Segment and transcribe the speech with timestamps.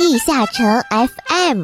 [0.00, 1.62] 地下城 FM。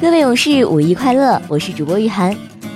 [0.00, 1.42] 各位勇士，五一快乐！
[1.48, 2.32] 我是主播玉涵。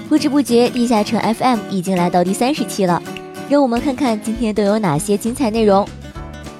[0.08, 3.00] 不知不觉，地下城 FM 已经来到第三十期了。
[3.48, 5.88] 让我们看看今天都有哪些精彩内容。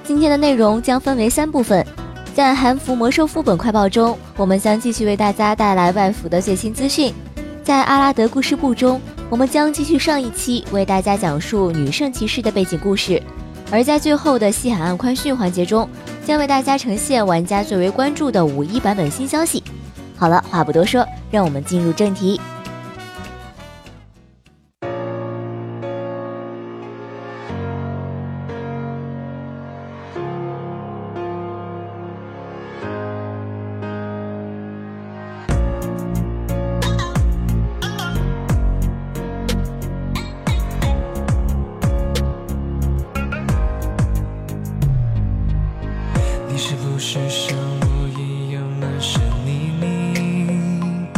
[0.05, 1.85] 今天的内容将分为三部分。
[2.33, 7.13] 在韩服魔兽副本快报中，我们将继续为大家带来外服的最新资讯。
[7.65, 13.21] 在阿拉德故事部中，我们将继续上一期为大家讲述女圣骑士的背景故事。
[13.71, 15.89] 而在最后的西海岸宽讯环节中，
[16.25, 19.63] 将为大家呈现玩家最为关注的五一版本新消息。
[20.17, 22.41] 好了，话不多说，让我们进入正题。
[46.95, 51.09] 不是像我一样满身泥泞，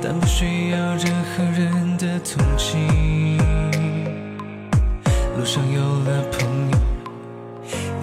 [0.00, 3.36] 但不需要任何人的同情。
[5.36, 6.78] 路上有了朋友，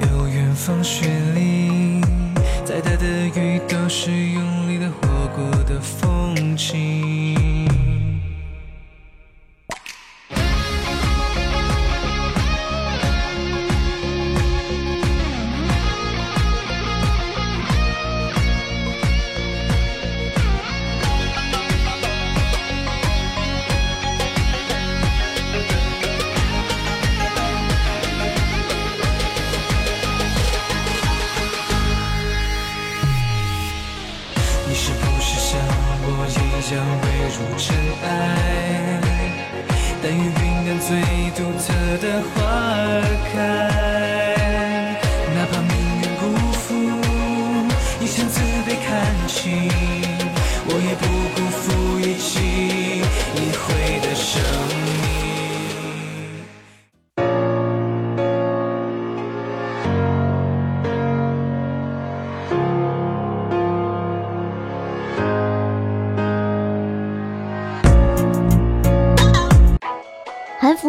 [0.01, 2.01] 有远方雪里，
[2.65, 5.07] 再大的雨都是用力的活
[5.37, 6.94] 过的风景。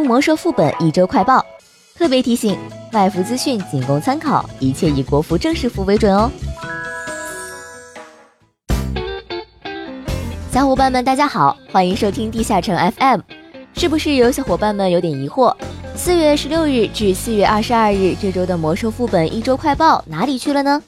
[0.06, 1.44] 魔兽副本一周快报，
[1.98, 2.56] 特别提醒：
[2.92, 6.30] 外服资讯仅供参考，一切以国服正式服为准哦。
[10.52, 13.20] 小伙伴们，大家好，欢迎收听地下城 FM。
[13.74, 15.52] 是不是有小伙伴们有点疑惑？
[15.96, 20.80] 四月十六日至四月二十二日这周的魔兽副本一周快报哪里去了呢？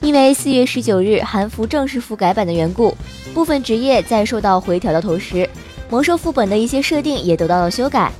[0.00, 2.96] 因为四月十九日韩服正式服改版的缘故，
[3.34, 5.46] 部分职业在受到回调的同时，
[5.90, 8.10] 魔兽副本的一些设定也得到了修改。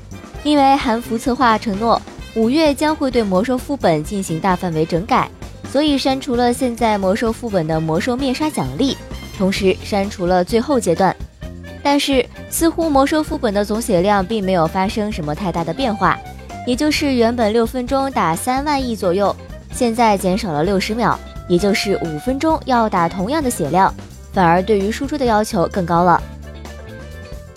[0.44, 2.00] 因为韩服策划承诺
[2.34, 5.28] 五月将会对魔兽副本进行大范围整改，
[5.70, 8.96] 所以删除了现在魔兽副本的魔兽灭杀奖励，
[9.36, 11.14] 同时删除了最后阶段。
[11.82, 16.18] 但是似乎魔兽副本的总血量并没有发生什么太大的变化，
[16.66, 19.34] 也就是原本六分钟打三万亿左右，
[19.72, 23.92] 现在减少了六十秒，也就是五分钟要打同样的血量，
[24.32, 26.22] 反而对于输出的要求更高了。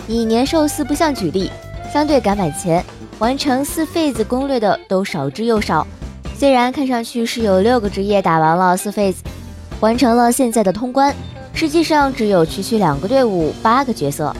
[0.08, 1.52] 以年兽四不像举例。
[1.92, 2.82] 相对改版前，
[3.20, 5.86] 完成四 phase 攻略的都少之又少。
[6.38, 9.18] 虽然看上去是有六个职业打完了四 phase，
[9.82, 11.14] 完成了现在的通关，
[11.54, 14.34] 实际上只有区区两个队伍八个角色。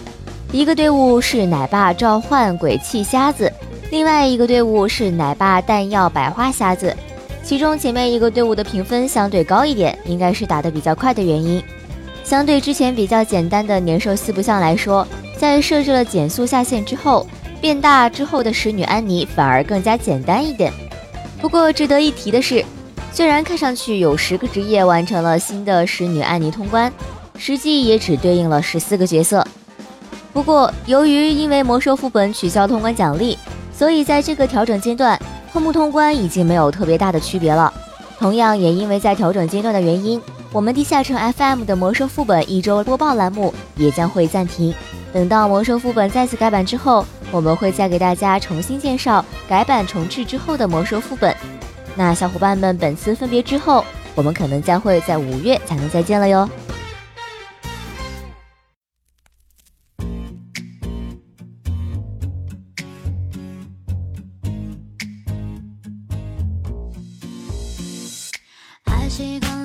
[0.54, 3.52] 一个队伍是奶爸召唤鬼泣瞎子，
[3.90, 6.96] 另外一个队伍是奶爸弹药百花瞎子。
[7.44, 11.62] 其中前面一个队伍的评分相对高一点，应该是打得比较快的原因。
[12.24, 15.06] 相对之前比较简单的年兽四不像来说，
[15.38, 17.28] 在设置了减速下限之后。
[17.62, 20.74] 变大之后的使女安妮反而更加简单一点。
[21.40, 22.66] 不过值得一提的是，
[23.14, 26.92] 虽然看上去有十个职业完成了新的使女安妮通关，
[27.38, 29.46] 实际也只对应了十四个角色。
[30.34, 33.38] 不过由于因为魔兽副本取消通关奖励，
[33.72, 35.20] 所以在这个调整阶段，
[35.54, 37.72] 通不通关已经没有特别大的区别了。
[38.18, 40.22] 同样也因为在调整阶段的原因，
[40.52, 44.74] 我们地下城 FM 的魔兽副本一周播报栏目也将会暂停。
[45.12, 47.06] 等到魔兽副本再次改版之后。
[47.32, 51.36] 我们会再给大家重新介绍改版重置之后的魔兽副本。
[51.96, 53.84] 那小伙伴们本次分别之后
[54.16, 56.50] 我们可能将会在五月才能再见了哟。
[68.86, 69.61] 还习惯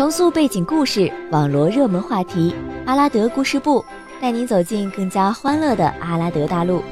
[0.00, 2.54] 重塑背景故事，网罗热门话题。
[2.86, 3.84] 阿拉德故事部
[4.18, 6.82] 带您走进更加欢乐的阿拉德大陆。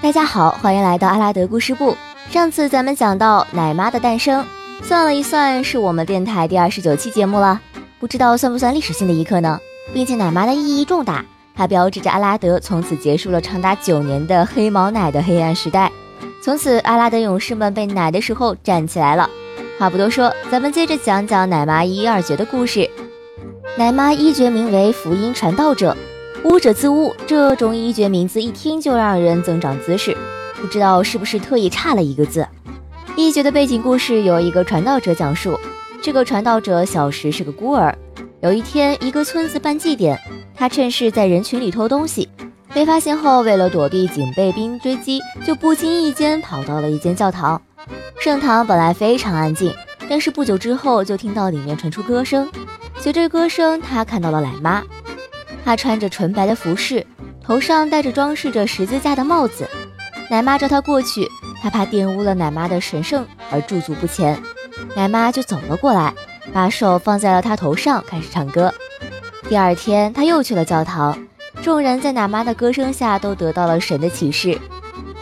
[0.00, 1.96] 大家好，欢迎来到阿拉德故事部。
[2.30, 4.44] 上次咱们讲到奶妈的诞生，
[4.84, 7.60] 算了一算，是我们电台第二十九期节目了。
[7.98, 9.58] 不知道算不算历史性的一刻呢？
[9.92, 11.24] 并且奶妈的意义重大，
[11.56, 15.90] 它标志着阿拉德从此结束了长达九年的黑毛奶的黑暗时代。
[16.44, 19.30] 从此，阿拉德勇士们被奶的时候站起来了。
[19.78, 22.90] 话不多说，咱们接着讲讲奶妈一二绝的故事。
[23.78, 25.96] 奶妈一绝名为福音传道者，
[26.44, 30.14] 巫者自巫，这种一绝名字一听就让人增长姿势，
[30.60, 32.46] 不知道是不是特意差了一个字。
[33.16, 35.58] 一绝的背景故事由一个传道者讲述。
[36.02, 37.96] 这个传道者小时是个孤儿，
[38.42, 40.20] 有一天，一个村子办祭典，
[40.54, 42.28] 他趁势在人群里偷东西。
[42.74, 47.60] 被发现后，为了躲避警备兵追击，就不经意间跑到了一间教堂。
[48.18, 49.72] 圣堂本来非常安静，
[50.08, 52.50] 但是不久之后就听到里面传出歌声。
[52.98, 54.82] 随着歌声，他看到了奶妈。
[55.64, 57.06] 她穿着纯白的服饰，
[57.40, 59.68] 头上戴着装饰着十字架的帽子。
[60.28, 61.28] 奶妈叫他过去，
[61.62, 64.42] 他怕玷污了奶妈的神圣而驻足不前。
[64.96, 66.12] 奶妈就走了过来，
[66.52, 68.74] 把手放在了他头上，开始唱歌。
[69.48, 71.16] 第二天，他又去了教堂。
[71.64, 74.60] 众人在奶妈的歌声下都得到了神的启示。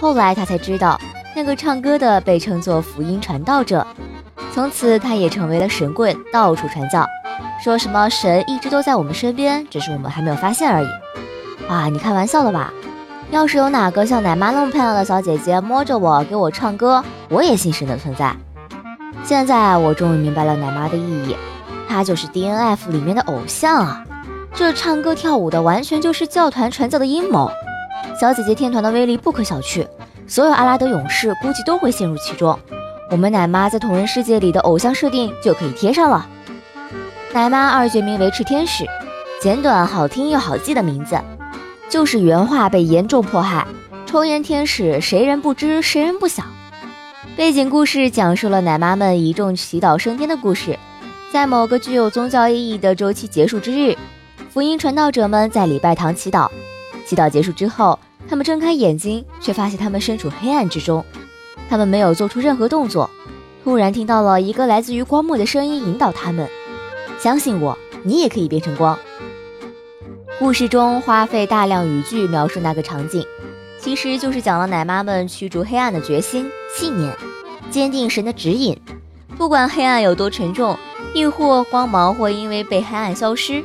[0.00, 1.00] 后来他才知道，
[1.36, 3.86] 那个唱歌的被称作福音传道者。
[4.52, 7.06] 从此，他也成为了神棍，到处传教，
[7.62, 10.88] 说什么神一直都在我们身边，只是我们还没有发现而已。
[11.68, 12.72] 啊，你开玩笑了吧？
[13.30, 18.34] 要是有哪个像奶妈那么漂亮的小姐姐摸着我给我唱歌，我也信神的存在。
[19.22, 21.36] 现在我终于明白了奶妈的意义，
[21.88, 24.04] 她就是 D N F 里面的偶像啊。
[24.54, 27.50] 这唱歌跳舞的完全就是教团传教的阴谋，
[28.20, 29.86] 小姐姐天团的威力不可小觑，
[30.26, 32.56] 所有阿拉德勇士估计都会陷入其中。
[33.10, 36.26] 我们奶妈在同人世界里的偶像设定就可以贴上了。
[37.32, 38.84] 奶妈二绝名维持天使，
[39.40, 41.18] 简短好听又好记的名字，
[41.88, 43.66] 就是原画被严重迫害，
[44.06, 46.42] 抽烟天使谁人不知谁人不晓。
[47.36, 50.78] 背景故事讲述了奶妈们一众祈祷升天的故事，
[51.32, 53.96] 在某个具有宗教意义的周期结束之日。
[54.52, 56.46] 福音传道者们在礼拜堂祈祷，
[57.06, 61.02] 祈祷结束之后，他们睁开眼睛，却发现他们身处黑暗之中。
[61.70, 63.08] 他们没有做出任何动作，
[63.64, 66.46] 突然听到了一个来自于光幕的声音引导他们
[67.18, 68.98] ：“相信我，你也可以变成光。”
[70.38, 73.24] 故事中花费大量语句描述那个场景，
[73.80, 77.16] 其实就是讲了奶妈们驱逐黑暗的决心、信念，
[77.70, 78.78] 坚定神的指引。
[79.38, 80.76] 不管黑暗有多沉重，
[81.14, 83.64] 亦或光芒或因为被黑暗消失。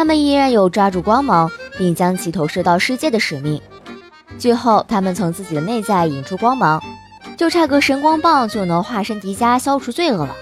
[0.00, 3.60] 他们依然有抓住光芒，并将其投射到世界的使命。
[4.38, 6.82] 最后，他们从自己的内在引出光芒，
[7.36, 10.34] 就差个神光棒就能化身迪迦，消除罪恶了。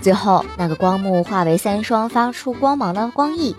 [0.00, 3.56] 最后，那个光幕化为三双发出光芒的光翼，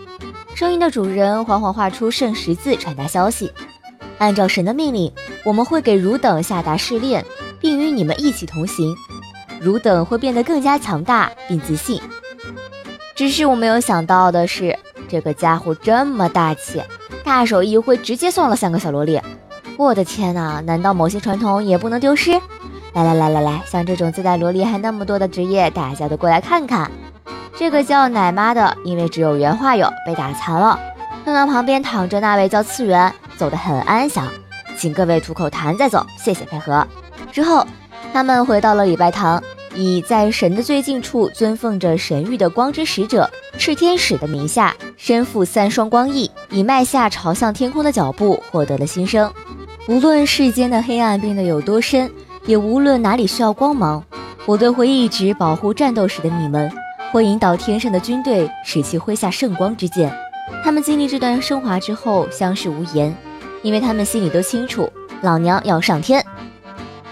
[0.55, 3.51] 声音的主人缓缓画出圣十字，传达消息：
[4.19, 5.11] 按照神的命令，
[5.43, 7.25] 我们会给汝等下达试炼，
[7.59, 8.95] 并与你们一起同行。
[9.59, 12.01] 汝等会变得更加强大并自信。
[13.13, 14.79] 只是我没有想到的是。
[15.05, 16.81] 这个家伙这么大气，
[17.23, 19.21] 大手一挥，直接送了三个小萝莉。
[19.77, 22.31] 我的天哪，难道某些传统也不能丢失？
[22.93, 26.89] 来来来来来，像这种自带萝莉还那么多的职业，大家都过来看看。
[27.57, 30.79] 这个叫奶妈的，因为只有原画有，被打残了。
[31.23, 34.27] 看到旁边躺着那位叫次元，走得很安详。
[34.77, 36.85] 请各位吐口痰再走，谢谢配合。
[37.31, 37.65] 之后，
[38.13, 39.41] 他们回到了礼拜堂。
[39.77, 49.31] 以在神的最近处尊奉着神域的光之使者炽天使的名下，身负三双光翼，以迈下朝向天空的脚步获得了新生。
[49.87, 52.11] 无论世间的黑暗变得有多深，
[52.45, 54.03] 也无论哪里需要光芒，
[54.45, 56.71] 我都会一直保护战斗时的你们，
[57.11, 60.11] 会引导天上的军队，使其挥下圣光之剑。
[60.63, 63.15] 他们经历这段升华之后，相视无言，
[63.61, 66.23] 因为他们心里都清楚，老娘要上天。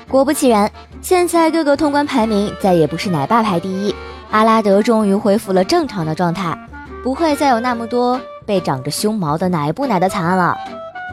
[0.08, 0.72] 果不其然。
[1.02, 3.94] 现在各个通关排名再也不是奶爸排第一，
[4.34, 6.58] 阿拉德终于恢复了正常的状态，
[7.04, 10.58] 不会再有那么多被长着胸毛的奶不奶的惨案了。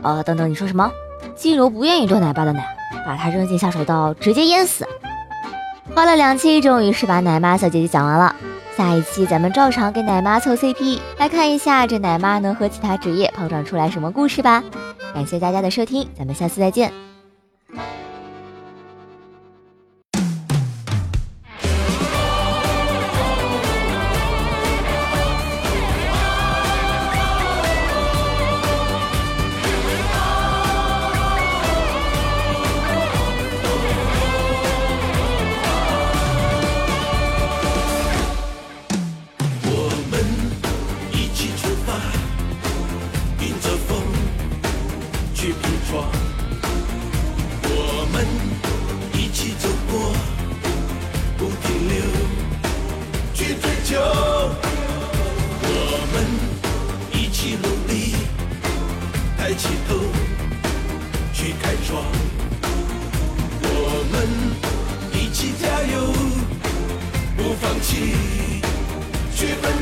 [0.02, 0.90] 呃，等等，你说什么？
[1.36, 2.64] 季柔不愿意做奶爸的奶，
[3.04, 4.88] 把他扔进下水道直接淹死。
[5.94, 8.34] 花了两期，终于是把奶妈小姐姐讲完了。
[8.74, 14.64] 下一期咱们照常给奶妈凑 CP，来看一下这奶妈能和其他职业碰撞出来什么故事吧。
[15.12, 17.09] 感谢大家的收听，咱们下次再见。
[68.00, 68.62] 起
[69.34, 69.79] 去奋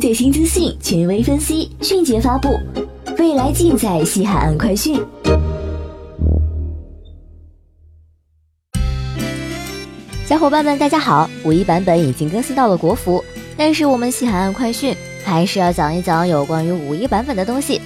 [0.00, 2.48] 最新资讯，权威分析，迅捷发布，
[3.18, 5.00] 未来尽在西海岸快讯。
[10.26, 11.28] 小伙伴们，大家好！
[11.44, 13.24] 五一版本已经更新到了国服，
[13.56, 17.80] 但是我们西海岸快讯还是要讲一讲有关于五一版本的东西。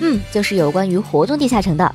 [0.00, 1.94] 嗯，就是有关于活动地下城的。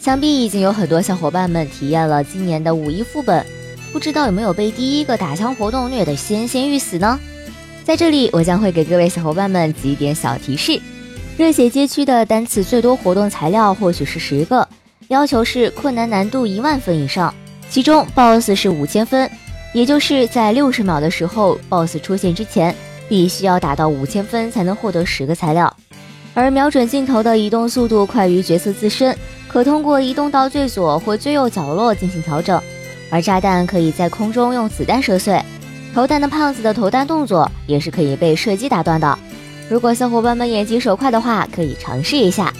[0.00, 3.44] 想必已经有很多小伙伴们体验了今年的五一副本，
[3.92, 7.20] 不知道有没有被第一个打枪活动虐得纤纤欲死呢？
[7.84, 10.80] 在这里，我将会给各位小伙伴们几点小提示。
[11.36, 14.66] 热血街区的单次最多活动材料或许是十个，
[15.08, 17.32] 要求是困难难度一万分以上，
[17.68, 19.30] 其中 BOSS 是五千分，
[19.74, 22.74] 也就是在六十秒的时候 BOSS 出现之前，
[23.10, 25.74] 必须要打到五千分才能获得十个材料。
[26.32, 29.14] 而瞄准镜头的移动速度快于角色自身，
[29.48, 32.62] 可通过移动到最左或最右角落进行调整，
[33.12, 35.38] 而炸弹可以在空中用子弹射碎。
[35.92, 39.18] 投弹的胖子的投弹动作也是可以被射击打断的。
[39.68, 42.50] 如果小伙伴们眼疾手快的话，可以尝试一下。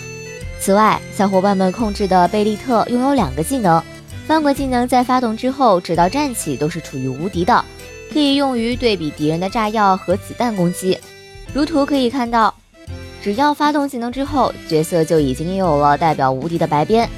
[0.61, 3.83] 此外，小伙伴们控制的贝利特拥有两个技能，
[4.27, 7.65] 翻滚技能在发动之后，直到站起都是处于无敌的，
[8.13, 10.99] 可以用于对比敌人的炸药和子弹攻击。
[11.55, 12.55] 如图可以看到，
[13.23, 17.09] 只要发动技能之后，角色就已经拥有了代表无敌的白边。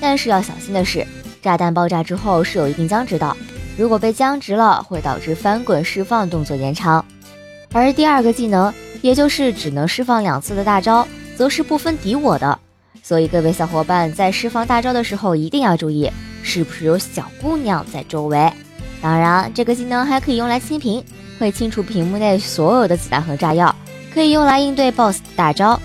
[0.00, 1.06] 但是要小心的是，
[1.42, 3.36] 炸弹爆炸之后是有一定僵直的。
[3.76, 7.04] 如果被僵直了，会导致翻滚释放动作延长。
[7.72, 11.06] 而第二个技能，也就是只能释放两次的大招，
[11.36, 12.58] 则是不分敌我的。
[13.02, 16.10] 所以各位小伙伴在释放大招的时候，一定要注意
[16.42, 18.52] 是不是有小姑娘在周围。
[19.00, 21.02] 当然，这个技能还可以用来清屏，
[21.38, 23.74] 会清除屏幕内所有的子弹和炸药，
[24.12, 25.80] 可以用来应对 BOSS 大招。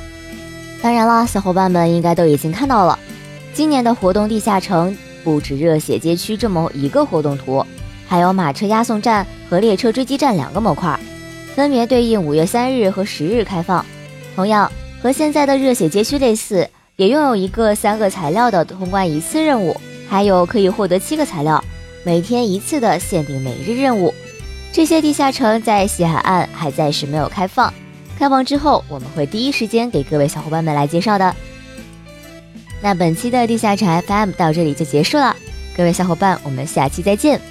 [0.81, 2.99] 当然了，小伙伴们应该都已经看到了，
[3.53, 4.95] 今年的活动地下城
[5.25, 7.65] 不止热血街区这么一个活动图。
[8.07, 10.97] 还有马车押送站和列车追击站两个模块，
[11.55, 13.83] 分别对应五月三日和十日开放。
[14.35, 19.75] 同样和现在的热血街区类似，也拥有一个三个材料的通关一次任务，
[20.07, 21.63] 还有可以获得七个材料，
[22.03, 24.13] 每天一次的限定每日任务。
[24.71, 27.73] 这些地下城在西海岸还暂时没有开放，
[28.19, 31.35] 开放之后我们会第一时间给各位小伙伴们来介绍的。
[32.85, 35.35] 那本期的地下城 FM 到这里就结束了，
[35.75, 37.41] 各位小伙伴，我们下期再见。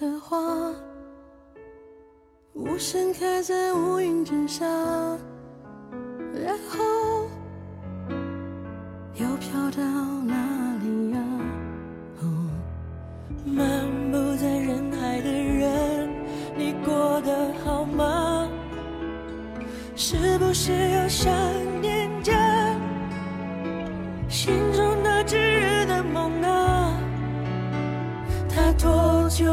[0.00, 0.38] 的花，
[2.54, 4.64] 无声开在乌云之下，
[6.32, 7.28] 然后
[9.16, 9.82] 又飘到
[10.22, 10.34] 哪
[10.82, 11.18] 里呀？
[13.44, 13.68] 漫
[14.10, 16.08] 步在人海的人，
[16.56, 18.48] 你过得好吗？
[19.94, 21.30] 是不是又想
[21.82, 22.32] 念着
[24.30, 26.96] 心中那炙热的梦啊？
[28.48, 28.72] 它？
[28.82, 29.44] 多久